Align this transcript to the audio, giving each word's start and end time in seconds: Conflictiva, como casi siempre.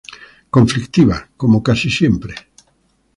Conflictiva, 0.55 1.17
como 1.37 1.57
casi 1.67 1.89
siempre. 1.99 2.33